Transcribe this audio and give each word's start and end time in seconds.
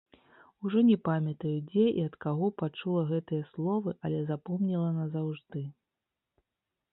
Ужо 0.67 0.79
не 0.85 0.93
памятаю, 1.09 1.51
дзе 1.67 1.83
і 1.99 2.05
ад 2.09 2.15
каго 2.25 2.49
пачула 2.61 3.03
гэтыя 3.11 3.43
словы, 3.51 3.95
але 4.09 4.23
запомніла 4.31 4.89
назаўжды. 4.97 5.63